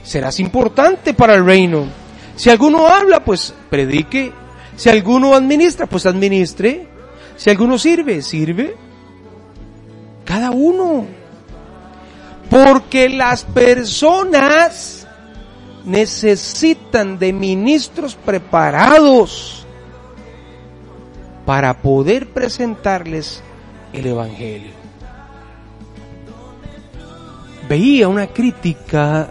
[0.03, 1.87] Serás importante para el reino.
[2.37, 4.33] Si alguno habla, pues predique.
[4.77, 6.89] Si alguno administra, pues administre.
[7.37, 8.75] Si alguno sirve, sirve.
[10.25, 11.07] Cada uno.
[12.51, 15.02] Porque las personas
[15.85, 19.67] necesitan de ministros preparados
[21.45, 23.43] para poder presentarles
[23.93, 24.71] el Evangelio.
[27.69, 29.31] Veía una crítica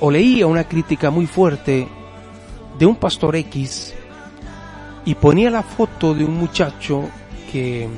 [0.00, 1.88] o leía una crítica muy fuerte
[2.78, 3.94] de un pastor X
[5.04, 7.08] y ponía la foto de un muchacho
[7.50, 7.88] que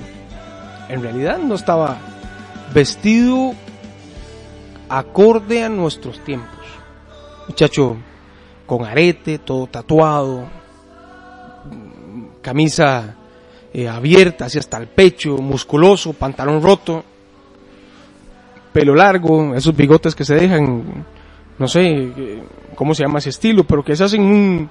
[0.89, 1.99] en realidad no estaba
[2.73, 3.53] vestido
[4.89, 6.61] acorde a nuestros tiempos
[7.51, 7.97] muchacho
[8.65, 10.49] con arete, todo tatuado,
[12.41, 13.17] camisa
[13.75, 17.03] eh, abierta así hasta el pecho, musculoso, pantalón roto,
[18.73, 21.05] pelo largo, esos bigotes que se dejan,
[21.59, 22.43] no sé eh,
[22.77, 24.71] cómo se llama ese estilo, pero que se hacen un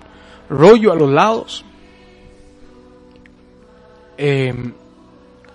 [0.50, 1.66] rollo a los lados.
[4.18, 4.74] Em,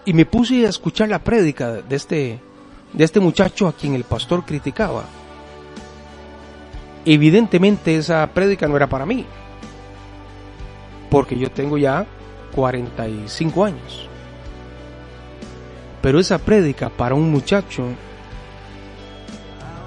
[0.04, 2.38] y me puse a escuchar la prédica de este,
[2.92, 5.04] de este muchacho a quien el pastor criticaba.
[7.04, 9.26] Evidentemente esa prédica no era para mí.
[11.14, 12.06] porque yo tengo ya
[12.56, 14.08] 45 años.
[16.02, 17.84] Pero esa prédica para un muchacho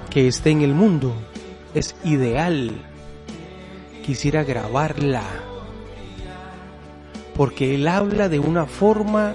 [0.08, 1.12] que esté en el mundo
[1.74, 2.72] es ideal.
[4.06, 5.22] Quisiera grabarla.
[7.36, 9.34] Porque él habla de una forma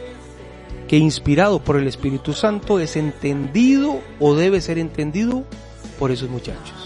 [0.87, 5.43] que inspirado por el Espíritu Santo es entendido o debe ser entendido
[5.99, 6.82] por esos muchachos.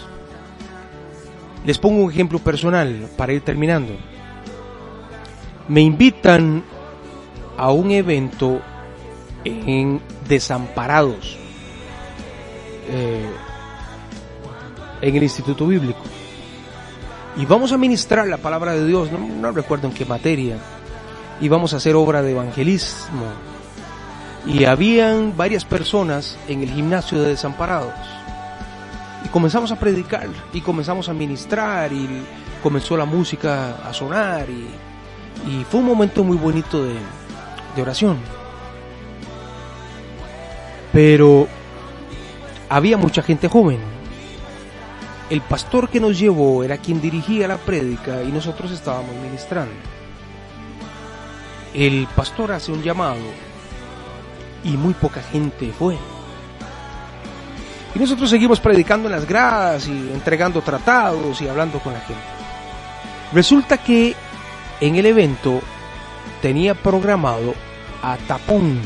[1.68, 3.92] Les pongo un ejemplo personal para ir terminando.
[5.68, 6.64] Me invitan
[7.58, 8.62] a un evento
[9.44, 11.36] en Desamparados,
[12.88, 13.30] eh,
[15.02, 16.00] en el Instituto Bíblico.
[17.36, 20.56] Y vamos a ministrar la palabra de Dios, no, no recuerdo en qué materia,
[21.38, 23.26] y vamos a hacer obra de evangelismo.
[24.46, 28.17] Y habían varias personas en el gimnasio de Desamparados.
[29.24, 32.22] Y comenzamos a predicar, y comenzamos a ministrar, y
[32.62, 34.68] comenzó la música a sonar, y,
[35.50, 36.94] y fue un momento muy bonito de,
[37.74, 38.18] de oración.
[40.92, 41.46] Pero
[42.68, 43.78] había mucha gente joven.
[45.30, 49.74] El pastor que nos llevó era quien dirigía la prédica y nosotros estábamos ministrando.
[51.74, 53.20] El pastor hace un llamado
[54.64, 55.98] y muy poca gente fue.
[57.94, 62.22] Y nosotros seguimos predicando en las gradas y entregando tratados y hablando con la gente.
[63.32, 64.14] Resulta que
[64.80, 65.60] en el evento
[66.40, 67.54] tenía programado
[68.02, 68.80] a Tapón,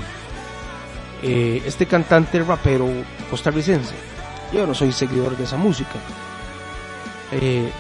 [1.23, 2.88] eh, este cantante rapero
[3.31, 3.95] costarricense.
[4.53, 5.95] Yo no soy seguidor de esa música.
[7.33, 7.71] Eh,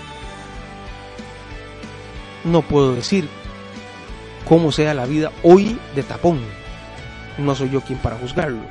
[2.44, 3.28] no puedo decir
[4.48, 6.40] cómo sea la vida hoy de Tapón.
[7.38, 8.62] No soy yo quien para juzgarlo.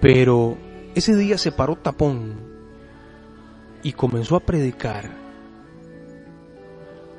[0.00, 0.56] Pero
[0.96, 2.36] ese día se paró Tapón
[3.82, 5.10] y comenzó a predicar.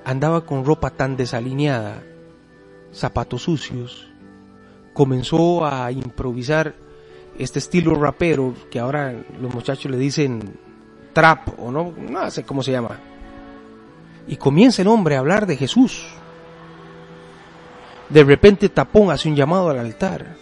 [0.03, 2.01] Andaba con ropa tan desalineada,
[2.91, 4.07] zapatos sucios.
[4.95, 6.73] Comenzó a improvisar
[7.37, 10.57] este estilo rapero que ahora los muchachos le dicen
[11.13, 12.99] trap o no, no sé cómo se llama.
[14.27, 16.03] Y comienza el hombre a hablar de Jesús.
[18.09, 20.35] De repente Tapón hace un llamado al altar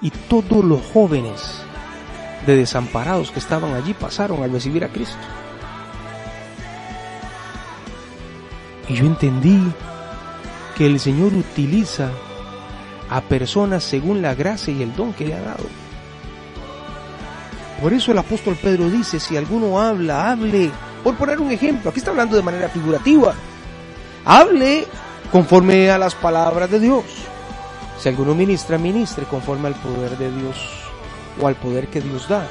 [0.00, 1.66] y todos los jóvenes
[2.46, 5.16] de desamparados que estaban allí pasaron al recibir a Cristo.
[8.88, 9.60] Y yo entendí
[10.76, 12.10] que el Señor utiliza
[13.08, 15.64] a personas según la gracia y el don que le ha dado.
[17.80, 20.70] Por eso el apóstol Pedro dice, si alguno habla, hable.
[21.02, 23.34] Por poner un ejemplo, aquí está hablando de manera figurativa.
[24.24, 24.86] Hable
[25.32, 27.04] conforme a las palabras de Dios.
[27.98, 30.81] Si alguno ministra, ministre conforme al poder de Dios
[31.40, 32.46] o al poder que Dios da.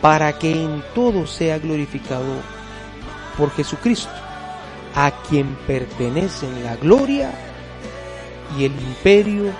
[0.00, 2.40] Para que en todo sea glorificado
[3.36, 4.12] por Jesucristo,
[4.94, 7.32] a quien pertenecen la gloria
[8.58, 9.52] y el imperio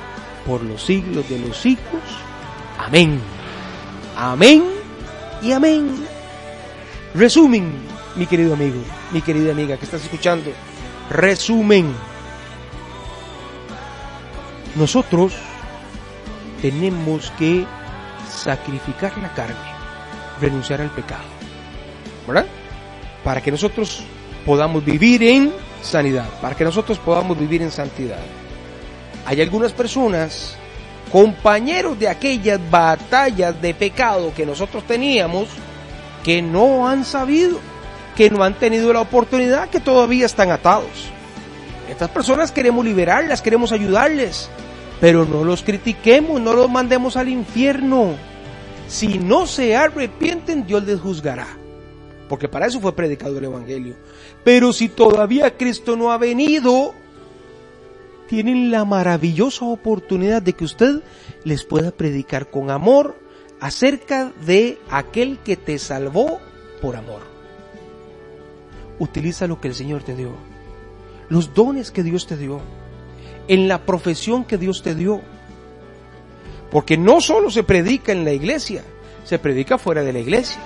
[0.47, 2.03] por los siglos de los siglos.
[2.79, 3.21] Amén.
[4.17, 4.65] Amén
[5.43, 6.07] y amén.
[7.15, 7.73] Resumen,
[8.17, 10.51] mi querido amigo, mi querida amiga que estás escuchando.
[11.11, 11.95] Resumen.
[14.77, 15.35] Nosotros
[16.63, 17.67] tenemos que
[18.31, 19.57] sacrificar la carne,
[20.41, 21.25] renunciar al pecado.
[22.27, 22.47] ¿Verdad?
[23.25, 24.03] Para que nosotros
[24.47, 28.21] podamos vivir en sanidad, para que nosotros podamos vivir en santidad.
[29.27, 30.57] Hay algunas personas,
[31.13, 35.49] compañeros de aquellas batallas de pecado que nosotros teníamos,
[36.25, 37.59] que no han sabido,
[38.17, 41.11] que no han tenido la oportunidad, que todavía están atados.
[41.89, 44.49] Estas personas queremos liberarlas, queremos ayudarles,
[45.01, 48.15] pero no los critiquemos, no los mandemos al infierno.
[48.89, 51.47] Si no se arrepienten, Dios les juzgará.
[52.29, 53.95] Porque para eso fue predicado el Evangelio.
[54.45, 56.95] Pero si todavía Cristo no ha venido,
[58.29, 61.03] tienen la maravillosa oportunidad de que usted
[61.45, 63.17] les pueda predicar con amor
[63.59, 66.39] acerca de aquel que te salvó
[66.81, 67.23] por amor.
[68.99, 70.33] Utiliza lo que el Señor te dio,
[71.29, 72.61] los dones que Dios te dio,
[73.49, 75.21] en la profesión que Dios te dio.
[76.71, 78.83] Porque no solo se predica en la iglesia,
[79.25, 80.61] se predica fuera de la iglesia.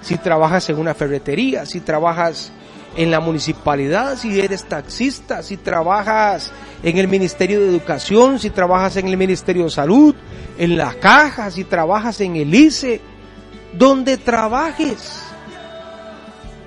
[0.00, 2.52] Si trabajas en una ferretería, si trabajas
[2.96, 6.52] en la municipalidad, si eres taxista, si trabajas
[6.82, 10.14] en el Ministerio de Educación, si trabajas en el Ministerio de Salud,
[10.58, 13.00] en la caja, si trabajas en el ICE,
[13.72, 15.22] donde trabajes.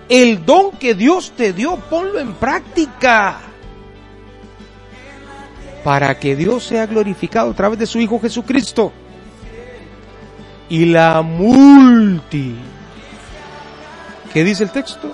[0.09, 3.46] El don que Dios te dio, ponlo en práctica.
[5.87, 8.91] Para que Dios sea glorificado a través de su Hijo Jesucristo.
[10.67, 12.55] Y la multi.
[14.33, 15.13] ¿Qué dice el texto?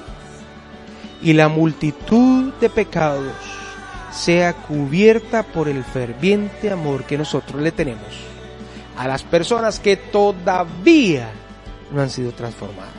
[1.24, 3.34] y la multitud de pecados
[4.12, 8.04] sea cubierta por el ferviente amor que nosotros le tenemos
[8.98, 11.32] a las personas que todavía
[11.92, 12.94] no han sido transformadas.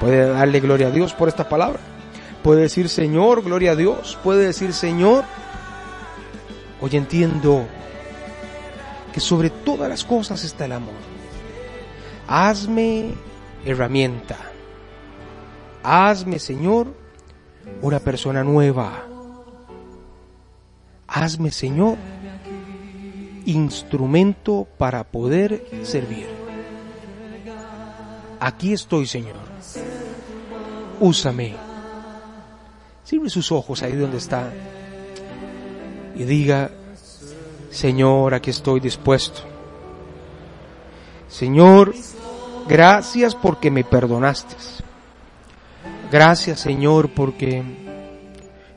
[0.00, 1.80] Puede darle gloria a Dios por esta palabra.
[2.42, 4.18] Puede decir Señor, gloria a Dios.
[4.22, 5.24] Puede decir Señor,
[6.80, 7.66] hoy entiendo
[9.12, 10.94] que sobre todas las cosas está el amor.
[12.26, 13.14] Hazme
[13.64, 14.36] herramienta.
[15.82, 16.94] Hazme, Señor,
[17.80, 19.04] una persona nueva.
[21.06, 21.96] Hazme, Señor,
[23.46, 26.26] instrumento para poder servir.
[28.40, 29.36] Aquí estoy, Señor.
[31.00, 31.56] Úsame.
[33.04, 34.52] Cierre sus ojos ahí donde está
[36.18, 36.70] y diga,
[37.70, 39.42] Señor, aquí estoy dispuesto.
[41.28, 41.94] Señor,
[42.68, 44.56] gracias porque me perdonaste.
[46.10, 47.62] Gracias, Señor, porque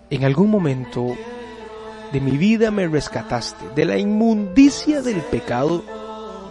[0.10, 1.16] en algún momento
[2.14, 5.84] de mi vida me rescataste de la inmundicia del pecado,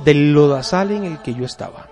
[0.04, 1.88] del lodazal en el que yo estaba.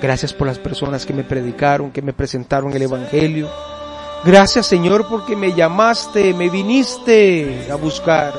[0.00, 3.50] Gracias por las personas que me predicaron, que me presentaron el Evangelio.
[4.24, 8.32] Gracias Señor porque me llamaste, me viniste a buscar.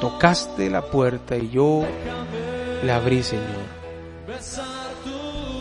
[0.00, 1.84] Tocaste la puerta y yo
[2.84, 3.82] la abrí Señor.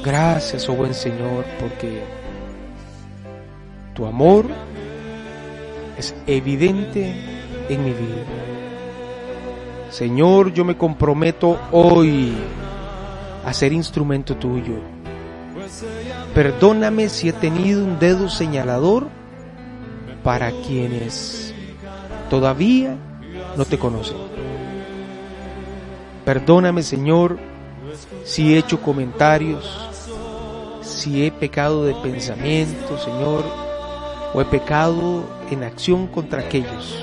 [0.03, 2.01] Gracias, oh buen Señor, porque
[3.93, 4.45] tu amor
[5.97, 7.13] es evidente
[7.69, 8.25] en mi vida.
[9.91, 12.33] Señor, yo me comprometo hoy
[13.45, 14.79] a ser instrumento tuyo.
[16.33, 19.09] Perdóname si he tenido un dedo señalador
[20.23, 21.53] para quienes
[22.29, 22.95] todavía
[23.57, 24.17] no te conocen.
[26.23, 27.37] Perdóname, Señor,
[28.23, 29.91] si he hecho comentarios,
[30.81, 33.43] si he pecado de pensamiento, Señor,
[34.33, 36.97] o he pecado en acción contra aquellos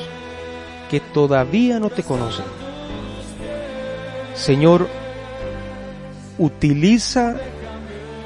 [0.91, 2.47] que todavía no te conocen.
[4.35, 4.89] Señor,
[6.39, 7.37] utiliza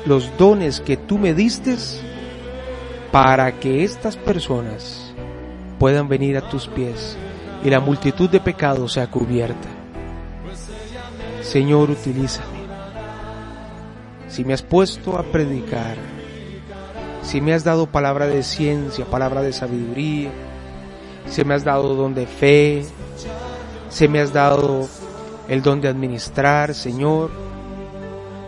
[0.06, 1.76] los dones que tú me diste
[3.10, 5.12] para que estas personas
[5.78, 7.16] puedan venir a tus pies
[7.64, 9.68] y la multitud de pecados sea cubierta.
[11.42, 12.62] Señor, utilízame.
[14.28, 15.96] Si me has puesto a predicar,
[17.22, 20.30] si me has dado palabra de ciencia, palabra de sabiduría,
[21.28, 22.84] si me has dado don de fe,
[23.90, 24.88] si me has dado
[25.48, 27.30] el don de administrar, Señor,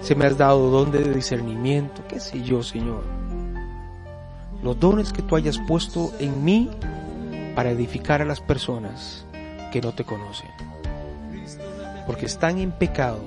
[0.04, 3.02] si me has dado don de discernimiento, qué sé yo, Señor.
[4.62, 6.70] Los dones que tú hayas puesto en mí
[7.56, 9.26] para edificar a las personas
[9.72, 10.50] que no te conocen.
[12.06, 13.20] Porque están en pecado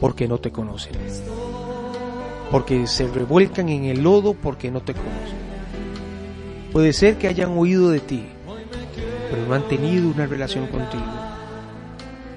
[0.00, 0.92] porque no te conocen
[2.52, 5.40] porque se revuelcan en el lodo porque no te conocen.
[6.70, 8.26] Puede ser que hayan oído de ti,
[9.30, 11.02] pero no han tenido una relación contigo.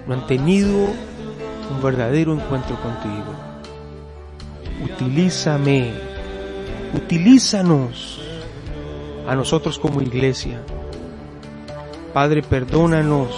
[0.08, 0.88] No han tenido
[1.70, 3.35] un verdadero encuentro contigo.
[4.84, 5.94] Utilízame,
[6.94, 8.22] utilízanos
[9.28, 10.62] a nosotros como iglesia.
[12.14, 13.30] Padre, perdónanos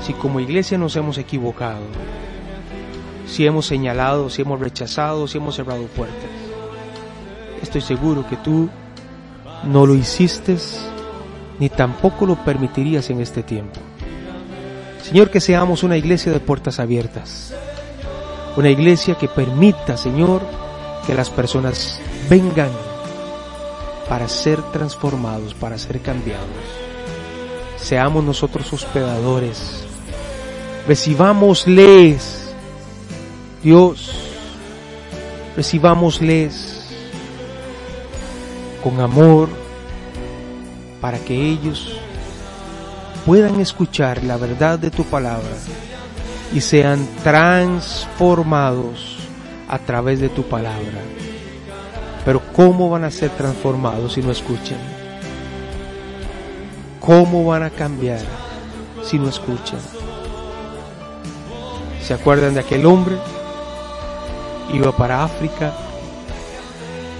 [0.00, 1.82] si como iglesia nos hemos equivocado
[3.28, 6.30] si hemos señalado, si hemos rechazado, si hemos cerrado puertas.
[7.62, 8.68] Estoy seguro que tú
[9.64, 10.56] no lo hiciste
[11.58, 13.78] ni tampoco lo permitirías en este tiempo.
[15.02, 17.54] Señor, que seamos una iglesia de puertas abiertas.
[18.58, 20.42] Una iglesia que permita, Señor,
[21.06, 22.72] que las personas vengan
[24.08, 26.48] para ser transformados, para ser cambiados.
[27.76, 29.84] Seamos nosotros hospedadores.
[30.88, 32.52] Recibámosles
[33.62, 34.10] Dios,
[35.54, 36.84] recibámosles
[38.82, 39.50] con amor
[41.00, 41.92] para que ellos
[43.24, 45.46] puedan escuchar la verdad de tu palabra
[46.54, 49.18] y sean transformados
[49.68, 51.00] a través de tu palabra.
[52.24, 54.78] Pero ¿cómo van a ser transformados si no escuchan?
[57.00, 58.20] ¿Cómo van a cambiar
[59.02, 59.80] si no escuchan?
[62.02, 63.16] ¿Se acuerdan de aquel hombre
[64.72, 65.72] iba para África,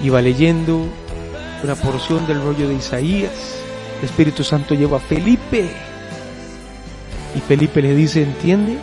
[0.03, 0.87] iba leyendo
[1.63, 3.33] una porción del rollo de Isaías,
[3.99, 5.71] el Espíritu Santo lleva a Felipe
[7.35, 8.79] y Felipe le dice, ¿entiendes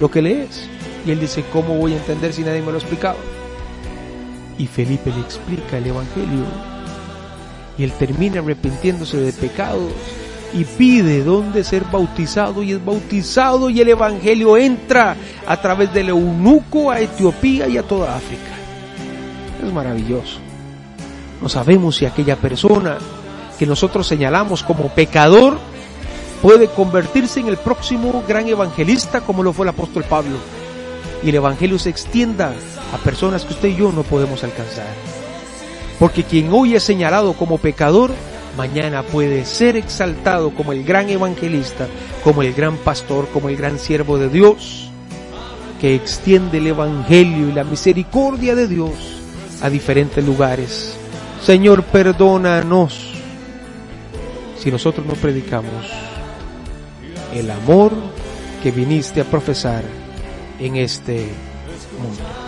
[0.00, 0.68] lo que lees?
[1.06, 3.16] Y él dice, ¿cómo voy a entender si nadie me lo ha explicado?
[4.58, 6.44] Y Felipe le explica el Evangelio
[7.78, 9.92] y él termina arrepintiéndose de pecados
[10.52, 15.16] y pide dónde ser bautizado y es bautizado y el Evangelio entra
[15.46, 18.42] a través del eunuco a Etiopía y a toda África.
[19.64, 20.38] Es maravilloso.
[21.42, 22.96] No sabemos si aquella persona
[23.58, 25.58] que nosotros señalamos como pecador
[26.42, 30.36] puede convertirse en el próximo gran evangelista como lo fue el apóstol Pablo.
[31.22, 32.52] Y el evangelio se extienda
[32.92, 34.86] a personas que usted y yo no podemos alcanzar.
[35.98, 38.10] Porque quien hoy es señalado como pecador,
[38.56, 41.88] mañana puede ser exaltado como el gran evangelista,
[42.22, 44.90] como el gran pastor, como el gran siervo de Dios,
[45.80, 48.92] que extiende el evangelio y la misericordia de Dios
[49.62, 50.96] a diferentes lugares.
[51.42, 53.14] Señor, perdónanos
[54.58, 56.15] si nosotros no predicamos
[57.36, 57.92] el amor
[58.62, 59.84] que viniste a profesar
[60.58, 61.28] en este
[62.00, 62.45] mundo.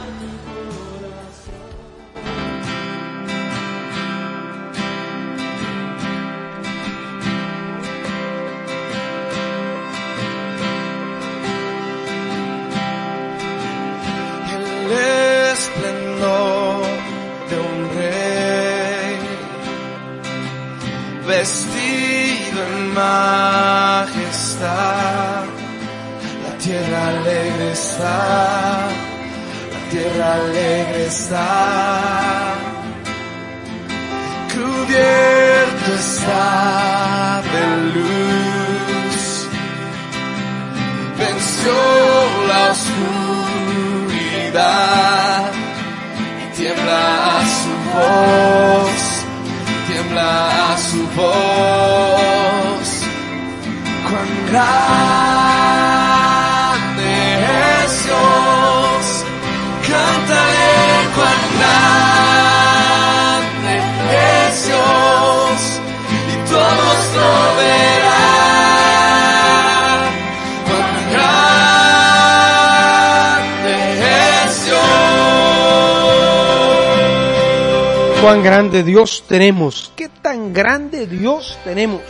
[78.21, 79.93] Cuán grande Dios tenemos.
[79.95, 82.03] ¿Qué tan grande Dios tenemos?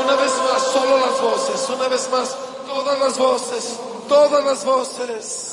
[0.04, 2.36] Una vez más, solo las voces, una vez más,
[2.68, 5.51] todas las voces, todas las voces.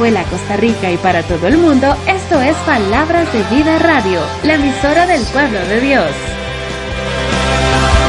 [0.00, 3.78] Grecia, La Juela, Costa Rica y para todo el mundo, esto es Palabras de Vida
[3.78, 6.29] Radio, la emisora del pueblo de Dios.